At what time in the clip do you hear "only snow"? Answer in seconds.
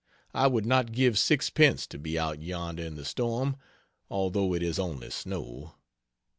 4.79-5.75